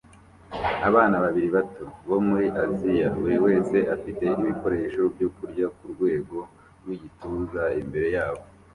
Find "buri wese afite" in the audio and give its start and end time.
3.19-4.23